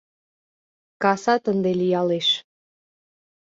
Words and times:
Касат 1.01 1.43
ынде 1.51 1.71
лиялеш 1.79 2.27